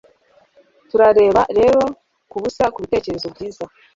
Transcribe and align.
turareba 0.89 1.41
rero 1.57 1.81
kubusa 2.31 2.63
kubitekerezo 2.73 3.27
byiza 3.33 3.63